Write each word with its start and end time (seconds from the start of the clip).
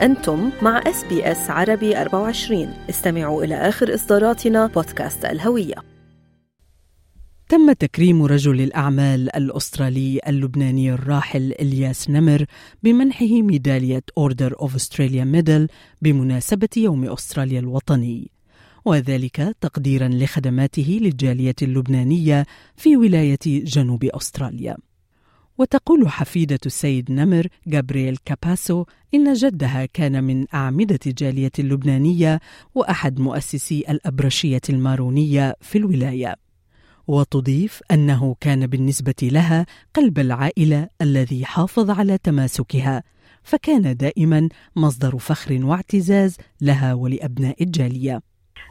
أنتم 0.00 0.50
مع 0.62 0.78
إس 0.86 1.04
بي 1.04 1.32
إس 1.32 1.50
عربي 1.50 2.00
24 2.00 2.74
استمعوا 2.90 3.44
إلى 3.44 3.54
آخر 3.54 3.94
إصداراتنا 3.94 4.66
بودكاست 4.66 5.24
الهوية. 5.24 5.74
تم 7.48 7.72
تكريم 7.72 8.22
رجل 8.22 8.60
الأعمال 8.60 9.36
الأسترالي 9.36 10.20
اللبناني 10.28 10.92
الراحل 10.92 11.52
إلياس 11.60 12.10
نمر 12.10 12.44
بمنحه 12.82 13.42
ميدالية 13.42 14.02
أوردر 14.18 14.54
أوف 14.60 14.74
أستراليا 14.74 15.24
ميدل 15.24 15.68
بمناسبة 16.02 16.68
يوم 16.76 17.04
أستراليا 17.04 17.60
الوطني 17.60 18.30
وذلك 18.84 19.56
تقديرا 19.60 20.08
لخدماته 20.08 20.98
للجالية 21.02 21.56
اللبنانية 21.62 22.46
في 22.76 22.96
ولاية 22.96 23.38
جنوب 23.46 24.04
أستراليا. 24.04 24.76
وتقول 25.58 26.08
حفيدة 26.08 26.58
السيد 26.66 27.12
نمر 27.12 27.46
جابرييل 27.66 28.16
كاباسو 28.24 28.84
إن 29.14 29.32
جدها 29.32 29.86
كان 29.86 30.24
من 30.24 30.46
أعمدة 30.54 30.98
الجالية 31.06 31.50
اللبنانية 31.58 32.40
وأحد 32.74 33.20
مؤسسي 33.20 33.84
الأبرشية 33.88 34.60
المارونية 34.70 35.54
في 35.60 35.78
الولاية. 35.78 36.36
وتضيف 37.08 37.80
أنه 37.90 38.36
كان 38.40 38.66
بالنسبة 38.66 39.14
لها 39.22 39.66
قلب 39.94 40.18
العائلة 40.18 40.88
الذي 41.02 41.44
حافظ 41.44 41.90
على 41.90 42.18
تماسكها 42.18 43.02
فكان 43.42 43.96
دائما 43.96 44.48
مصدر 44.76 45.18
فخر 45.18 45.64
واعتزاز 45.64 46.36
لها 46.60 46.94
ولأبناء 46.94 47.62
الجالية. 47.62 48.20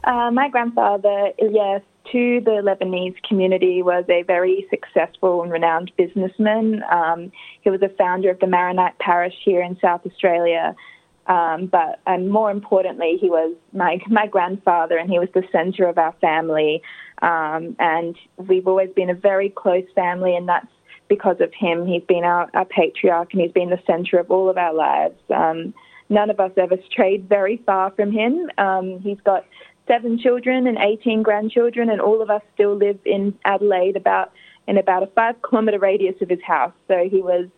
Uh, 0.06 0.30
my 0.30 0.48
grandfather, 0.48 1.18
Ilyas, 1.42 1.82
to 2.12 2.40
the 2.44 2.62
Lebanese 2.62 3.22
community 3.22 3.82
was 3.82 4.04
a 4.08 4.22
very 4.22 4.66
successful 4.70 5.42
and 5.42 5.52
renowned 5.52 5.92
businessman. 5.96 6.82
Um, 6.90 7.32
he 7.60 7.70
was 7.70 7.82
a 7.82 7.88
founder 7.90 8.30
of 8.30 8.40
the 8.40 8.46
Maronite 8.46 8.98
Parish 8.98 9.34
here 9.44 9.62
in 9.62 9.78
South 9.80 10.02
Australia. 10.06 10.74
Um, 11.26 11.66
but 11.66 12.00
and 12.06 12.30
more 12.30 12.50
importantly, 12.50 13.18
he 13.20 13.28
was 13.28 13.54
my 13.72 13.98
my 14.08 14.26
grandfather, 14.26 14.96
and 14.96 15.10
he 15.10 15.18
was 15.18 15.28
the 15.34 15.44
center 15.52 15.86
of 15.86 15.98
our 15.98 16.14
family. 16.20 16.82
Um, 17.20 17.76
and 17.78 18.16
we've 18.36 18.66
always 18.66 18.90
been 18.90 19.10
a 19.10 19.14
very 19.14 19.50
close 19.50 19.84
family, 19.94 20.34
and 20.34 20.48
that's 20.48 20.68
because 21.08 21.36
of 21.40 21.52
him. 21.52 21.86
He's 21.86 22.04
been 22.04 22.24
our, 22.24 22.48
our 22.54 22.64
patriarch, 22.64 23.32
and 23.32 23.42
he's 23.42 23.52
been 23.52 23.70
the 23.70 23.82
center 23.86 24.18
of 24.18 24.30
all 24.30 24.48
of 24.48 24.56
our 24.56 24.72
lives. 24.72 25.20
Um, 25.34 25.74
none 26.08 26.30
of 26.30 26.40
us 26.40 26.52
ever 26.56 26.76
strayed 26.90 27.28
very 27.28 27.58
far 27.66 27.90
from 27.90 28.10
him. 28.10 28.50
Um, 28.56 29.00
he's 29.00 29.20
got 29.24 29.44
seven 29.88 30.18
children 30.18 30.66
and 30.66 30.78
18 30.78 31.22
grandchildren, 31.22 31.90
and 31.90 32.00
all 32.00 32.22
of 32.22 32.30
us 32.30 32.42
still 32.54 32.76
live 32.76 32.98
in 33.04 33.34
Adelaide, 33.44 33.96
about 33.96 34.32
in 34.68 34.76
about 34.76 35.02
a 35.02 35.06
five 35.08 35.34
kilometre 35.48 35.78
radius 35.78 36.14
of 36.20 36.28
his 36.28 36.42
house. 36.46 36.74
So 36.86 37.08
he 37.10 37.22
was 37.22 37.48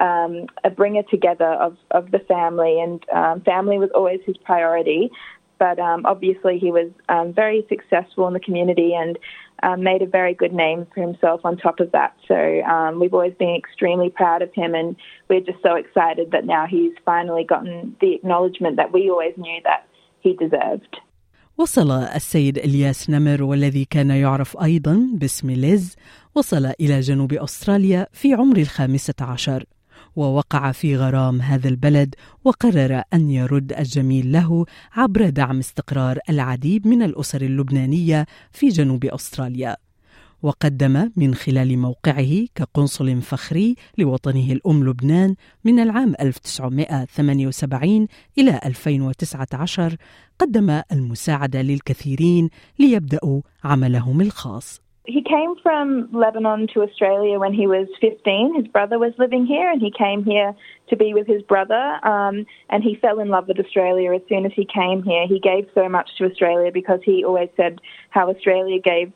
um, 0.00 0.46
a 0.64 0.70
bringer 0.70 1.02
together 1.02 1.52
of, 1.54 1.76
of 1.90 2.10
the 2.12 2.20
family, 2.20 2.80
and 2.80 3.04
um, 3.10 3.40
family 3.42 3.76
was 3.78 3.90
always 3.94 4.20
his 4.24 4.36
priority. 4.38 5.10
But 5.58 5.78
um, 5.78 6.06
obviously, 6.06 6.58
he 6.58 6.72
was 6.72 6.90
um, 7.10 7.34
very 7.34 7.66
successful 7.68 8.26
in 8.26 8.32
the 8.32 8.40
community 8.40 8.94
and 8.94 9.18
um, 9.62 9.82
made 9.82 10.00
a 10.00 10.06
very 10.06 10.32
good 10.32 10.54
name 10.54 10.86
for 10.94 11.02
himself 11.02 11.42
on 11.44 11.58
top 11.58 11.80
of 11.80 11.92
that. 11.92 12.16
So 12.26 12.62
um, 12.62 12.98
we've 12.98 13.12
always 13.12 13.34
been 13.34 13.54
extremely 13.54 14.08
proud 14.08 14.40
of 14.40 14.54
him, 14.54 14.74
and 14.74 14.96
we're 15.28 15.40
just 15.40 15.62
so 15.62 15.74
excited 15.74 16.30
that 16.30 16.46
now 16.46 16.66
he's 16.66 16.92
finally 17.04 17.44
gotten 17.44 17.94
the 18.00 18.14
acknowledgement 18.14 18.76
that 18.76 18.92
we 18.92 19.10
always 19.10 19.34
knew 19.36 19.60
that 19.64 19.86
he 20.20 20.34
deserved. 20.34 20.96
وصل 21.60 21.90
السيد 21.90 22.58
إلياس 22.58 23.10
نمر 23.10 23.42
والذي 23.42 23.84
كان 23.84 24.10
يعرف 24.10 24.62
أيضا 24.62 25.08
باسم 25.14 25.50
ليز 25.50 25.96
وصل 26.34 26.66
إلى 26.66 27.00
جنوب 27.00 27.32
أستراليا 27.32 28.06
في 28.12 28.34
عمر 28.34 28.56
الخامسة 28.56 29.14
عشر 29.20 29.64
ووقع 30.16 30.72
في 30.72 30.96
غرام 30.96 31.40
هذا 31.42 31.68
البلد 31.68 32.14
وقرر 32.44 33.02
أن 33.14 33.30
يرد 33.30 33.72
الجميل 33.72 34.32
له 34.32 34.66
عبر 34.92 35.28
دعم 35.28 35.58
استقرار 35.58 36.18
العديد 36.30 36.86
من 36.86 37.02
الأسر 37.02 37.42
اللبنانية 37.42 38.26
في 38.52 38.68
جنوب 38.68 39.04
أستراليا. 39.04 39.76
وقدم 40.42 41.10
من 41.16 41.34
خلال 41.34 41.78
موقعه 41.78 42.46
كقنصل 42.54 43.20
فخري 43.20 43.74
لوطنه 43.98 44.52
الأم 44.52 44.84
لبنان 44.84 45.34
من 45.64 45.80
العام 45.80 46.14
1978 46.20 48.06
إلى 48.38 48.60
2019 48.64 49.96
قدم 50.38 50.82
المساعدة 50.92 51.62
للكثيرين 51.62 52.50
ليبدأوا 52.78 53.40
عملهم 53.64 54.20
الخاص. 54.20 54.80
He 55.06 55.22
came 55.22 55.56
from 55.62 56.08
Lebanon 56.12 56.68
to 56.74 56.82
Australia 56.82 57.38
when 57.38 57.52
he 57.52 57.66
was 57.66 57.88
15. 58.00 58.54
His 58.54 58.68
brother 58.68 58.98
was 58.98 59.12
living 59.18 59.44
here, 59.44 59.68
and 59.68 59.80
he 59.80 59.90
came 59.90 60.22
here 60.24 60.54
to 60.88 60.96
be 60.96 61.14
with 61.14 61.26
his 61.26 61.42
brother. 61.42 61.98
Um, 62.04 62.46
and 62.68 62.84
he 62.84 62.94
fell 62.94 63.18
in 63.18 63.28
love 63.28 63.48
with 63.48 63.58
Australia 63.58 64.14
as 64.14 64.20
soon 64.28 64.46
as 64.46 64.52
he 64.54 64.66
came 64.66 65.02
here. 65.02 65.26
He 65.26 65.40
gave 65.40 65.68
so 65.74 65.88
much 65.88 66.10
to 66.18 66.26
Australia 66.26 66.70
because 66.72 67.00
he 67.02 67.24
always 67.24 67.48
said 67.56 67.80
how 68.10 68.30
Australia 68.30 68.78
gave 68.78 69.12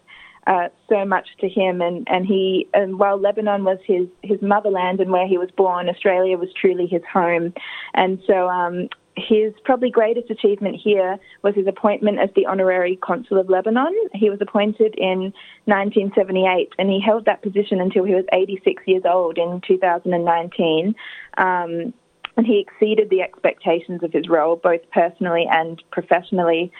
uh, 0.46 0.68
so 0.88 1.04
much 1.04 1.28
to 1.40 1.48
him, 1.48 1.80
and 1.80 2.06
and 2.10 2.26
he 2.26 2.68
and 2.74 2.98
while 2.98 3.18
Lebanon 3.18 3.64
was 3.64 3.78
his 3.84 4.06
his 4.22 4.40
motherland 4.42 5.00
and 5.00 5.10
where 5.10 5.26
he 5.26 5.38
was 5.38 5.50
born, 5.56 5.88
Australia 5.88 6.36
was 6.36 6.50
truly 6.52 6.86
his 6.86 7.02
home, 7.12 7.52
and 7.94 8.20
so. 8.26 8.48
Um, 8.48 8.88
his 9.16 9.52
probably 9.64 9.90
greatest 9.90 10.28
achievement 10.28 10.74
here 10.74 11.18
was 11.42 11.54
his 11.54 11.68
appointment 11.68 12.18
as 12.18 12.30
the 12.34 12.46
honorary 12.46 12.96
consul 12.96 13.38
of 13.38 13.48
Lebanon. 13.48 13.94
He 14.12 14.28
was 14.28 14.40
appointed 14.40 14.94
in 14.98 15.32
1978 15.66 16.72
and 16.80 16.90
he 16.90 17.00
held 17.00 17.24
that 17.26 17.40
position 17.40 17.80
until 17.80 18.02
he 18.02 18.12
was 18.12 18.24
86 18.32 18.82
years 18.86 19.04
old 19.04 19.38
in 19.38 19.60
2019. 19.66 20.96
Um, 21.38 21.94
and 22.36 22.46
he 22.46 22.58
exceeded 22.58 23.10
the 23.10 23.22
expectations 23.22 24.02
of 24.02 24.12
his 24.12 24.28
role, 24.28 24.56
both 24.56 24.80
personally 24.90 25.46
and 25.50 25.82
professionally. 25.90 26.72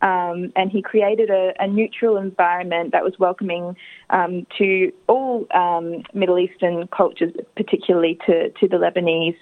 Um, 0.00 0.52
and 0.54 0.70
he 0.70 0.80
created 0.80 1.30
a, 1.30 1.52
a, 1.58 1.66
neutral 1.66 2.18
environment 2.18 2.92
that 2.92 3.02
was 3.02 3.14
welcoming 3.18 3.76
um, 4.10 4.46
to 4.58 4.92
all 5.08 5.46
um, 5.52 6.04
Middle 6.14 6.38
Eastern 6.38 6.86
cultures, 6.88 7.32
particularly 7.56 8.18
to, 8.26 8.50
to 8.50 8.68
the 8.68 8.76
Lebanese 8.76 9.36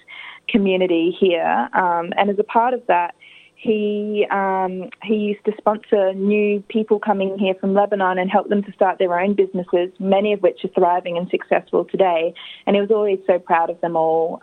community 0.49 1.15
here. 1.19 1.69
Um, 1.73 2.11
and 2.17 2.29
as 2.29 2.39
a 2.39 2.43
part 2.43 2.73
of 2.73 2.81
that, 2.87 3.13
he 3.57 4.25
um, 4.31 4.89
he 5.03 5.15
used 5.15 5.43
to 5.45 5.51
sponsor 5.57 6.13
new 6.13 6.63
people 6.69 6.99
coming 6.99 7.37
here 7.39 7.55
from 7.59 7.73
Lebanon 7.73 8.19
and 8.19 8.29
help 8.29 8.49
them 8.49 8.63
to 8.63 8.71
start 8.71 8.99
their 8.99 9.19
own 9.19 9.33
businesses, 9.33 9.89
many 9.99 10.31
of 10.31 10.41
which 10.41 10.63
are 10.63 10.69
thriving 10.69 11.17
and 11.17 11.27
successful 11.29 11.83
today. 11.83 12.35
And 12.67 12.75
he 12.75 12.81
was 12.81 12.91
always 12.91 13.17
so 13.25 13.39
proud 13.39 13.71
of 13.71 13.81
them 13.81 13.95
all. 13.95 14.41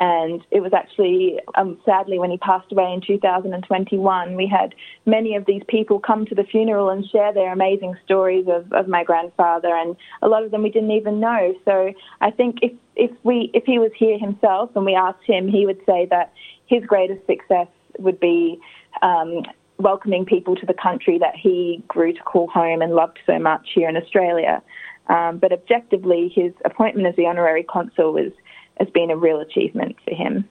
And 0.00 0.42
it 0.50 0.60
was 0.60 0.72
actually, 0.72 1.38
um, 1.56 1.78
sadly, 1.84 2.18
when 2.18 2.30
he 2.30 2.38
passed 2.38 2.72
away 2.72 2.90
in 2.90 3.02
2021, 3.02 4.34
we 4.34 4.46
had 4.46 4.74
many 5.04 5.36
of 5.36 5.44
these 5.44 5.60
people 5.68 6.00
come 6.00 6.24
to 6.24 6.34
the 6.34 6.42
funeral 6.42 6.88
and 6.88 7.06
share 7.06 7.34
their 7.34 7.52
amazing 7.52 7.94
stories 8.06 8.46
of, 8.48 8.72
of 8.72 8.88
my 8.88 9.04
grandfather, 9.04 9.68
and 9.68 9.94
a 10.22 10.28
lot 10.28 10.42
of 10.42 10.52
them 10.52 10.62
we 10.62 10.70
didn't 10.70 10.92
even 10.92 11.20
know. 11.20 11.54
So 11.66 11.92
I 12.22 12.30
think 12.30 12.60
if, 12.62 12.72
if 12.96 13.10
we 13.24 13.50
if 13.52 13.64
he 13.66 13.78
was 13.78 13.90
here 13.94 14.18
himself 14.18 14.70
and 14.74 14.86
we 14.86 14.94
asked 14.94 15.24
him, 15.26 15.48
he 15.48 15.66
would 15.66 15.80
say 15.84 16.06
that 16.06 16.32
his 16.66 16.82
greatest 16.86 17.26
success 17.26 17.68
would 17.98 18.18
be 18.18 18.58
um, 19.02 19.42
welcoming 19.76 20.24
people 20.24 20.56
to 20.56 20.64
the 20.64 20.74
country 20.74 21.18
that 21.18 21.36
he 21.36 21.82
grew 21.88 22.14
to 22.14 22.22
call 22.22 22.48
home 22.48 22.80
and 22.80 22.94
loved 22.94 23.18
so 23.26 23.38
much 23.38 23.68
here 23.74 23.88
in 23.88 23.98
Australia. 23.98 24.62
Um, 25.08 25.38
but 25.38 25.52
objectively, 25.52 26.32
his 26.34 26.52
appointment 26.64 27.06
as 27.06 27.16
the 27.16 27.26
honorary 27.26 27.64
consul 27.64 28.12
was 28.12 28.32
has 28.80 28.88
been 28.98 29.10
a 29.10 29.18
real 29.26 29.40
achievement 29.46 29.94
for 30.04 30.14
him. 30.14 30.44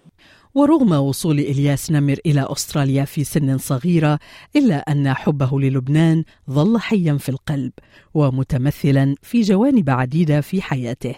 ورغم 0.55 0.91
وصول 0.91 1.39
إلياس 1.39 1.91
نمر 1.91 2.17
إلى 2.25 2.47
أستراليا 2.49 3.05
في 3.05 3.23
سن 3.23 3.57
صغيرة 3.57 4.19
إلا 4.55 4.75
أن 4.75 5.13
حبه 5.13 5.59
للبنان 5.59 6.23
ظل 6.49 6.79
حيا 6.79 7.13
في 7.13 7.29
القلب 7.29 7.71
ومتمثلا 8.13 9.15
في 9.21 9.41
جوانب 9.41 9.89
عديدة 9.89 10.41
في 10.41 10.61
حياته 10.61 11.15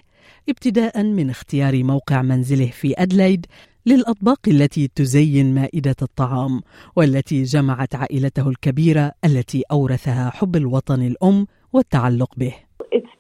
ابتداء 0.50 1.04
من 1.04 1.30
اختيار 1.30 1.84
موقع 1.84 2.22
منزله 2.22 2.66
في 2.66 2.94
أدلايد 2.98 3.46
للأطباق 3.86 4.40
التي 4.48 4.88
تزين 4.96 5.56
مائدة 5.56 5.96
الطعام 6.02 6.62
والتي 6.96 7.44
جمعت 7.44 7.96
عائلته 7.96 8.50
الكبيرة 8.50 9.12
التي 9.26 9.64
أورثها 9.72 10.30
حب 10.30 10.56
الوطن 10.56 11.02
الأم 11.02 11.48
والتعلق 11.74 12.34
به 12.38 12.54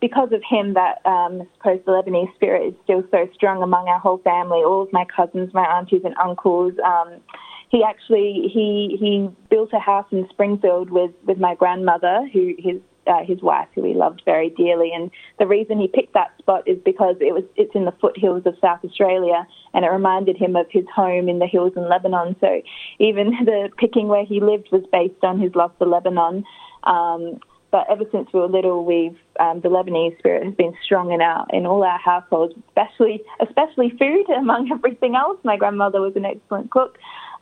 because 0.01 0.31
of 0.33 0.41
him 0.47 0.73
that 0.73 1.05
um, 1.05 1.43
I 1.63 1.77
suppose 1.77 1.81
the 1.85 1.91
Lebanese 1.91 2.33
spirit 2.35 2.67
is 2.67 2.73
still 2.83 3.03
so 3.11 3.29
strong 3.33 3.61
among 3.61 3.87
our 3.87 3.99
whole 3.99 4.17
family. 4.17 4.57
All 4.57 4.81
of 4.81 4.91
my 4.91 5.05
cousins, 5.05 5.53
my 5.53 5.65
aunties 5.65 6.01
and 6.03 6.15
uncles. 6.17 6.73
Um, 6.83 7.21
he 7.69 7.83
actually 7.83 8.49
he 8.53 8.97
he 8.99 9.29
built 9.49 9.69
a 9.71 9.79
house 9.79 10.07
in 10.11 10.27
Springfield 10.29 10.89
with 10.89 11.11
with 11.25 11.37
my 11.37 11.55
grandmother, 11.55 12.27
who 12.33 12.53
his 12.57 12.81
uh, 13.07 13.23
his 13.25 13.41
wife, 13.41 13.67
who 13.73 13.83
he 13.83 13.93
loved 13.93 14.21
very 14.25 14.49
dearly. 14.49 14.91
And 14.93 15.09
the 15.39 15.47
reason 15.47 15.79
he 15.79 15.87
picked 15.87 16.13
that 16.13 16.33
spot 16.39 16.67
is 16.67 16.77
because 16.83 17.15
it 17.19 17.33
was 17.33 17.43
it's 17.55 17.73
in 17.75 17.85
the 17.85 17.93
foothills 18.01 18.43
of 18.45 18.55
South 18.59 18.83
Australia, 18.83 19.47
and 19.73 19.85
it 19.85 19.89
reminded 19.89 20.35
him 20.35 20.55
of 20.55 20.65
his 20.69 20.85
home 20.93 21.29
in 21.29 21.39
the 21.39 21.47
hills 21.47 21.73
in 21.75 21.87
Lebanon. 21.87 22.35
So 22.41 22.61
even 22.99 23.29
the 23.45 23.69
picking 23.77 24.07
where 24.07 24.25
he 24.25 24.39
lived 24.39 24.69
was 24.71 24.83
based 24.91 25.23
on 25.23 25.39
his 25.39 25.53
love 25.55 25.71
for 25.77 25.87
Lebanon. 25.87 26.43
Um, 26.83 27.39
but 27.71 27.89
ever 27.89 28.03
since 28.11 28.27
we 28.33 28.39
were 28.39 28.47
little, 28.47 28.85
we've 28.85 29.17
um, 29.39 29.61
the 29.61 29.69
Lebanese 29.69 30.17
spirit 30.19 30.43
has 30.45 30.53
been 30.53 30.73
strong 30.83 31.11
in 31.11 31.21
our 31.21 31.45
in 31.51 31.65
all 31.65 31.83
our 31.83 31.97
households, 31.97 32.53
especially 32.67 33.23
especially 33.39 33.91
food 33.97 34.29
among 34.37 34.71
everything 34.71 35.15
else. 35.15 35.39
My 35.43 35.57
grandmother 35.57 36.01
was 36.01 36.15
an 36.15 36.25
excellent 36.25 36.69
cook, 36.69 36.97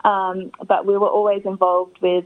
um, 0.06 0.52
but 0.68 0.86
we 0.86 0.98
were 0.98 1.10
always 1.10 1.42
involved 1.46 1.98
with. 2.02 2.26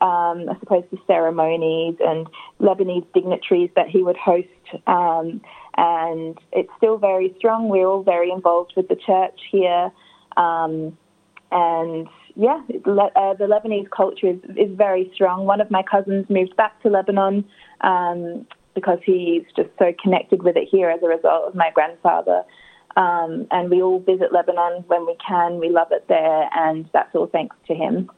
Um, 0.00 0.50
I 0.50 0.58
suppose 0.58 0.82
the 0.90 0.98
ceremonies 1.06 1.94
and 2.00 2.26
Lebanese 2.60 3.06
dignitaries 3.14 3.70
that 3.76 3.88
he 3.88 4.02
would 4.02 4.16
host, 4.16 4.48
um, 4.88 5.40
and 5.76 6.36
it's 6.52 6.68
still 6.76 6.98
very 6.98 7.32
strong. 7.38 7.68
We're 7.68 7.86
all 7.86 8.02
very 8.02 8.30
involved 8.30 8.72
with 8.76 8.88
the 8.88 8.96
church 8.96 9.38
here, 9.52 9.92
um, 10.36 10.98
and 11.53 12.07
yeah, 12.35 12.61
uh, 12.69 13.33
the 13.33 13.47
Lebanese 13.53 13.89
culture 13.89 14.27
is, 14.27 14.39
is 14.55 14.71
very 14.75 15.11
strong. 15.13 15.45
One 15.45 15.61
of 15.61 15.71
my 15.71 15.83
cousins 15.83 16.25
moved 16.29 16.55
back 16.55 16.81
to 16.83 16.89
Lebanon 16.89 17.45
um, 17.81 18.45
because 18.75 18.99
he's 19.05 19.43
just 19.55 19.69
so 19.77 19.93
connected 20.01 20.43
with 20.43 20.55
it 20.55 20.67
here 20.71 20.89
as 20.89 21.01
a 21.03 21.07
result 21.07 21.47
of 21.47 21.55
my 21.55 21.71
grandfather. 21.73 22.43
Um, 22.95 23.47
and 23.51 23.69
we 23.69 23.81
all 23.81 23.99
visit 23.99 24.31
Lebanon 24.31 24.83
when 24.87 25.05
we 25.05 25.15
can. 25.25 25.59
We 25.59 25.69
love 25.69 25.87
it 25.91 26.05
there, 26.07 26.49
and 26.55 26.89
that's 26.93 27.13
all 27.15 27.27
thanks 27.27 27.55
to 27.67 27.75
him. 27.75 28.09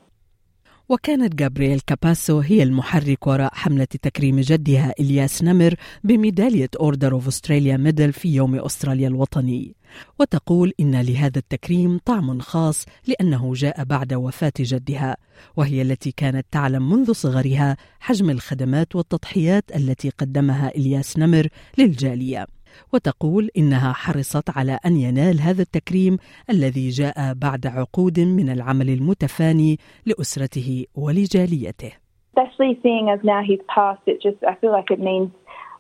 وكانت 0.89 1.35
جابرييل 1.35 1.79
كاباسو 1.87 2.39
هي 2.39 2.63
المحرك 2.63 3.27
وراء 3.27 3.53
حملة 3.53 3.85
تكريم 3.85 4.39
جدها 4.39 4.93
إلياس 4.99 5.43
نمر 5.43 5.75
بميدالية 6.03 6.69
أوردر 6.79 7.11
أوف 7.11 7.27
أستراليا 7.27 7.77
ميدل 7.77 8.13
في 8.13 8.35
يوم 8.35 8.55
أستراليا 8.55 9.07
الوطني 9.07 9.74
وتقول 10.18 10.72
إن 10.80 11.00
لهذا 11.00 11.38
التكريم 11.38 12.00
طعم 12.04 12.40
خاص 12.40 12.86
لأنه 13.08 13.52
جاء 13.54 13.84
بعد 13.84 14.14
وفاة 14.14 14.52
جدها 14.60 15.16
وهي 15.56 15.82
التي 15.82 16.12
كانت 16.12 16.46
تعلم 16.50 16.90
منذ 16.90 17.12
صغرها 17.12 17.76
حجم 18.00 18.30
الخدمات 18.30 18.96
والتضحيات 18.96 19.64
التي 19.76 20.10
قدمها 20.10 20.68
إلياس 20.68 21.18
نمر 21.18 21.48
للجالية 21.78 22.46
وتقول 22.92 23.50
إنها 23.56 23.92
حرصت 23.92 24.50
على 24.58 24.78
أن 24.86 24.96
ينال 24.96 25.40
هذا 25.40 25.62
التكريم 25.62 26.16
الذي 26.50 26.88
جاء 26.88 27.34
بعد 27.34 27.66
عقود 27.66 28.20
من 28.20 28.50
العمل 28.50 28.90
المتفاني 28.90 29.78
لأسرته 30.06 30.86
ولجاليته. 30.94 31.92
Especially 32.36 32.78
seeing 32.82 33.08
as 33.08 33.20
now 33.24 33.40
he's 33.42 33.64
passed, 33.74 34.02
it 34.06 34.20
just 34.20 34.36
I 34.44 34.54
feel 34.60 34.72
like 34.72 34.90
it 34.90 35.00
means 35.00 35.30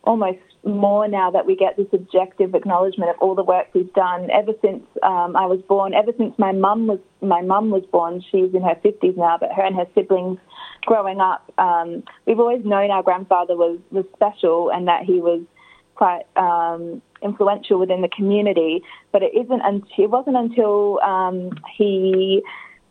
almost 0.04 0.55
more 0.66 1.06
now 1.06 1.30
that 1.30 1.46
we 1.46 1.54
get 1.54 1.76
this 1.76 1.86
objective 1.92 2.54
acknowledgement 2.54 3.10
of 3.10 3.16
all 3.20 3.34
the 3.34 3.44
work 3.44 3.68
we've 3.72 3.92
done 3.94 4.28
ever 4.30 4.52
since 4.62 4.82
um, 5.02 5.36
I 5.36 5.46
was 5.46 5.60
born. 5.68 5.94
Ever 5.94 6.12
since 6.18 6.34
my 6.38 6.52
mum 6.52 6.86
was 6.88 6.98
my 7.20 7.40
mum 7.40 7.70
was 7.70 7.84
born, 7.92 8.22
she's 8.30 8.52
in 8.52 8.62
her 8.62 8.76
fifties 8.82 9.14
now, 9.16 9.38
but 9.38 9.52
her 9.52 9.62
and 9.62 9.76
her 9.76 9.86
siblings 9.94 10.38
growing 10.82 11.20
up, 11.20 11.52
um, 11.58 12.02
we've 12.26 12.40
always 12.40 12.64
known 12.64 12.90
our 12.90 13.02
grandfather 13.02 13.56
was 13.56 13.78
was 13.90 14.04
special 14.14 14.70
and 14.70 14.88
that 14.88 15.04
he 15.04 15.20
was 15.20 15.42
quite 15.94 16.24
um, 16.36 17.00
influential 17.22 17.78
within 17.78 18.02
the 18.02 18.08
community. 18.08 18.82
But 19.12 19.22
it 19.22 19.32
isn't 19.34 19.60
until 19.60 20.04
it 20.04 20.10
wasn't 20.10 20.36
until 20.36 21.00
um, 21.00 21.50
he 21.76 22.42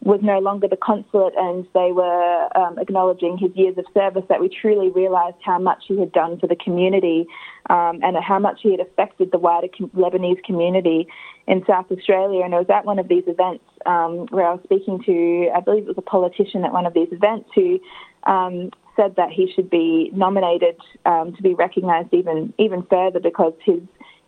was 0.06 0.20
no 0.22 0.38
longer 0.38 0.68
the 0.68 0.78
consulate 0.78 1.34
and 1.36 1.68
they 1.74 1.92
were 1.92 2.48
um, 2.56 2.78
acknowledging 2.78 3.40
his 3.40 3.50
years 3.56 3.76
of 3.76 3.86
service 3.92 4.24
that 4.30 4.40
we 4.40 4.48
truly 4.48 4.92
realised 4.92 5.38
how 5.44 5.58
much 5.58 5.84
he 5.88 6.00
had 6.00 6.12
done 6.12 6.40
for 6.40 6.46
the 6.46 6.56
community 6.56 7.26
um, 7.72 8.00
and 8.04 8.16
how 8.24 8.38
much 8.38 8.60
he 8.62 8.70
had 8.70 8.80
affected 8.80 9.32
the 9.32 9.40
wider 9.40 9.68
com- 9.76 9.90
Lebanese 9.90 10.42
community 10.44 11.08
in 11.48 11.66
South 11.66 11.92
Australia. 11.92 12.44
And 12.46 12.54
it 12.54 12.58
was 12.58 12.70
at 12.70 12.86
one 12.86 13.00
of 13.00 13.08
these 13.08 13.24
events 13.26 13.64
um, 13.88 14.28
where 14.28 14.46
I 14.46 14.54
was 14.54 14.62
speaking 14.64 15.02
to, 15.06 15.50
I 15.56 15.60
believe 15.60 15.84
it 15.84 15.88
was 15.88 15.98
a 15.98 16.04
politician 16.04 16.64
at 16.66 16.72
one 16.72 16.86
of 16.86 16.94
these 16.94 17.10
events 17.12 17.50
who 17.56 17.80
um, 18.28 18.70
said 18.96 19.16
that 19.16 19.32
he 19.32 19.52
should 19.56 19.72
be 19.72 20.12
nominated 20.14 20.78
um, 21.08 21.36
to 21.36 21.42
be 21.42 21.56
recognised 21.56 22.14
even 22.14 22.54
even 22.58 22.84
further 22.84 23.20
because 23.20 23.54
his 23.64 23.82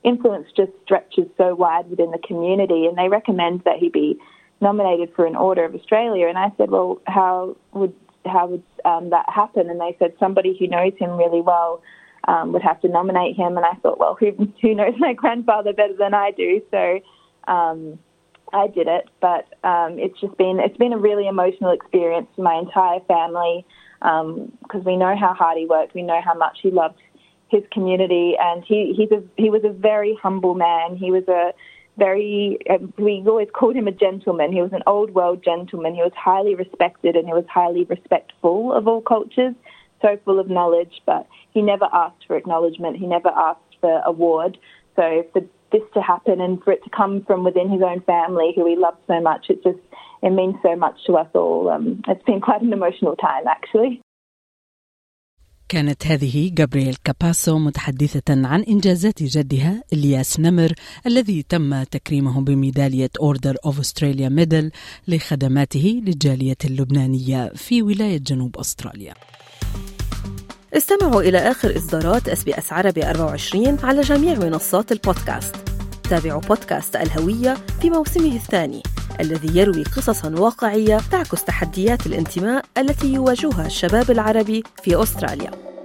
influence 0.04 0.48
just 0.56 0.72
stretches 0.84 1.26
so 1.38 1.54
wide 1.56 1.90
within 1.90 2.12
the 2.12 2.20
community, 2.20 2.86
and 2.86 2.98
they 2.98 3.10
recommend 3.10 3.62
that 3.66 3.78
he 3.78 3.90
be 3.90 4.20
nominated 4.62 5.14
for 5.16 5.26
an 5.26 5.36
Order 5.36 5.66
of 5.66 5.76
Australia. 5.76 6.28
And 6.28 6.38
I 6.38 6.52
said, 6.58 6.70
well, 6.70 7.02
how 7.06 7.56
would 7.74 7.94
how 8.26 8.48
would 8.48 8.64
um, 8.84 9.10
that 9.12 9.26
happen? 9.30 9.70
And 9.70 9.80
they 9.80 9.96
said 10.00 10.14
somebody 10.20 10.56
who 10.58 10.68
knows 10.68 10.94
him 10.98 11.12
really 11.12 11.42
well 11.42 11.82
um, 12.28 12.52
would 12.52 12.62
have 12.62 12.82
to 12.82 12.90
nominate 12.90 13.36
him. 13.36 13.56
And 13.56 13.66
I 13.66 13.74
thought, 13.76 14.00
well, 14.00 14.18
who 14.20 14.32
who 14.62 14.76
knows 14.76 14.94
my 14.98 15.14
grandfather 15.14 15.74
better 15.74 15.96
than 15.96 16.14
I 16.14 16.32
do? 16.32 16.62
So. 16.72 17.00
Um, 17.48 18.00
I 18.54 18.68
did 18.68 18.88
it, 18.88 19.10
but 19.20 19.46
um, 19.68 20.00
it's 20.00 20.20
just 20.22 20.38
been 20.38 20.60
it's 20.60 20.78
been 20.78 20.94
a 20.94 20.98
really 20.98 21.28
emotional 21.28 21.72
experience 21.72 22.28
for 22.36 22.44
my 22.44 22.56
entire 22.56 23.00
family 23.02 23.66
because 24.00 24.82
um, 24.82 24.84
we 24.86 24.96
know 24.96 25.16
how 25.18 25.34
hard 25.34 25.58
he 25.58 25.66
worked, 25.66 25.94
we 25.94 26.04
know 26.04 26.22
how 26.24 26.34
much 26.34 26.60
he 26.62 26.72
loved 26.72 27.00
his 27.50 27.64
community, 27.72 28.36
and 28.40 28.64
he 28.64 28.94
he's 28.96 29.12
a, 29.12 29.24
he 29.36 29.50
was 29.50 29.64
a 29.64 29.70
very 29.70 30.18
humble 30.22 30.56
man. 30.56 30.96
He 30.96 31.12
was 31.12 31.28
a 31.28 31.54
very 31.98 32.60
uh, 32.70 32.78
we 32.98 33.24
always 33.28 33.50
called 33.54 33.76
him 33.76 33.88
a 33.88 33.92
gentleman. 33.92 34.52
He 34.52 34.62
was 34.62 34.74
an 34.74 34.84
old 34.88 35.14
world 35.14 35.44
gentleman. 35.44 35.96
He 35.96 36.02
was 36.02 36.14
highly 36.16 36.56
respected 36.56 37.16
and 37.16 37.26
he 37.26 37.34
was 37.34 37.46
highly 37.50 37.84
respectful 37.86 38.74
of 38.74 38.88
all 38.88 39.02
cultures. 39.02 39.56
So 40.02 40.20
full 40.26 40.40
of 40.40 40.48
knowledge, 40.48 41.02
but 41.08 41.28
he 41.52 41.62
never 41.62 41.88
asked 41.92 42.26
for 42.28 42.38
acknowledgement. 42.38 42.98
He 42.98 43.08
never 43.08 43.30
asked 43.30 43.78
for 43.82 44.00
award. 44.06 44.58
So 44.96 45.26
for 45.34 45.42
this 45.72 45.82
to 45.96 46.02
happen 46.02 46.40
and 46.40 46.64
for 46.64 46.72
it 46.72 46.84
to 46.84 46.90
come 46.92 47.24
from 47.26 47.44
within 47.44 47.70
his 47.70 47.82
own 47.82 48.02
family, 48.02 48.54
who 48.56 48.68
he 48.68 48.76
loved 48.76 49.00
so 49.08 49.20
much, 49.20 49.48
it 49.50 49.64
just 49.64 49.80
it 50.22 50.32
means 50.32 50.56
so 50.62 50.76
much 50.76 51.04
to 51.06 51.14
us 51.14 51.28
all. 51.34 51.70
Um, 51.70 52.02
it's 52.08 52.24
been 52.24 52.42
quite 52.42 52.62
an 52.62 52.74
emotional 52.74 53.16
time, 53.16 53.48
actually. 53.48 54.02
كانت 55.70 56.08
هذه 56.08 56.52
جابرييل 56.54 56.98
كاباسو 57.04 57.58
متحدثة 57.60 58.48
عن 58.48 58.64
إنجازات 58.64 59.24
جدها 59.24 59.84
إلياس 59.94 60.40
نمر 60.40 60.74
الذي 61.06 61.46
تم 61.50 61.84
تكريمه 61.84 62.42
بميدالية 62.42 63.10
أوردر 63.20 63.56
أوف 63.66 63.80
أستراليا 63.80 64.30
ميدل 64.30 64.72
لخدماته 65.08 66.02
للجالية 66.06 66.58
اللبنانية 66.66 67.52
في 67.56 67.82
ولاية 67.82 68.18
جنوب 68.18 68.58
أستراليا. 68.58 69.14
استمعوا 70.74 71.22
إلى 71.22 71.38
آخر 71.38 71.78
إصدارات 71.78 72.30
اس 72.30 72.44
بي 72.44 72.58
اس 72.58 72.74
عربي 72.74 73.10
24 73.10 73.78
على 73.84 74.02
جميع 74.02 74.40
منصات 74.40 74.92
البودكاست. 74.92 75.56
تابعوا 76.10 76.42
بودكاست 76.42 76.96
الهوية 76.96 77.58
في 77.82 77.90
موسمه 77.90 78.36
الثاني. 78.36 78.84
الذي 79.20 79.60
يروي 79.60 79.84
قصصا 79.84 80.30
واقعية 80.30 81.00
تعكس 81.12 81.44
تحديات 81.44 82.06
الانتماء 82.08 82.66
التي 82.78 83.14
يواجهها 83.14 83.66
الشباب 83.66 84.12
العربي 84.12 84.64
في 84.84 85.04
أستراليا. 85.04 85.77